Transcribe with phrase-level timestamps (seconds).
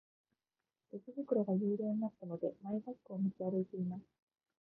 [0.91, 4.01] レジ袋が有料になったので、マイバッグを持ち歩いています。